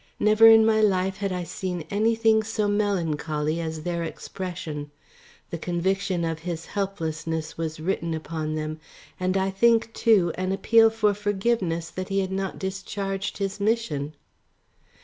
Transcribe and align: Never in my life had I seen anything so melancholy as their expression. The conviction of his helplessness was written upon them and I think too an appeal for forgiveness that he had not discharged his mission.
Never 0.19 0.47
in 0.47 0.65
my 0.65 0.81
life 0.81 1.17
had 1.17 1.31
I 1.31 1.43
seen 1.43 1.83
anything 1.91 2.41
so 2.41 2.67
melancholy 2.67 3.59
as 3.61 3.83
their 3.83 4.01
expression. 4.03 4.89
The 5.51 5.59
conviction 5.59 6.25
of 6.25 6.39
his 6.39 6.65
helplessness 6.65 7.55
was 7.55 7.79
written 7.79 8.15
upon 8.15 8.55
them 8.55 8.79
and 9.19 9.37
I 9.37 9.51
think 9.51 9.93
too 9.93 10.31
an 10.33 10.51
appeal 10.53 10.89
for 10.89 11.13
forgiveness 11.13 11.91
that 11.91 12.09
he 12.09 12.21
had 12.21 12.31
not 12.31 12.57
discharged 12.57 13.37
his 13.37 13.59
mission. 13.59 14.15